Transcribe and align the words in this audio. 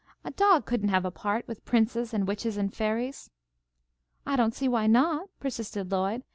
"A 0.23 0.31
dog 0.31 0.65
couldn't 0.65 0.89
have 0.89 1.05
a 1.05 1.11
part 1.11 1.47
with 1.47 1.63
princes 1.63 2.11
and 2.11 2.27
witches 2.27 2.57
and 2.57 2.73
fairies." 2.73 3.29
"I 4.25 4.35
don't 4.35 4.55
see 4.55 4.67
why 4.67 4.87
not," 4.87 5.29
persisted 5.39 5.91
Lloyd. 5.91 6.23